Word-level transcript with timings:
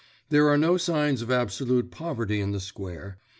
There 0.29 0.47
are 0.49 0.57
no 0.57 0.77
signs 0.77 1.21
of 1.21 1.29
absolute 1.29 1.91
poverty 1.91 2.41
in 2.41 2.53
the 2.53 2.59
square. 2.59 3.19